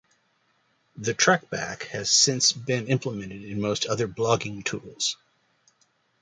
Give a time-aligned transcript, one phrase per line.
[0.97, 5.15] The TrackBack has since been implemented in most other blogging tools.